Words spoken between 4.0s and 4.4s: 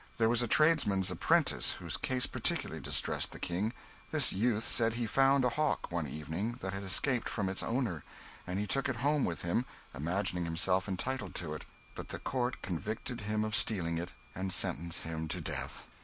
this